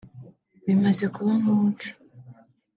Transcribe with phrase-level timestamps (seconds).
[0.65, 1.89] bimaze kuba nk’umuco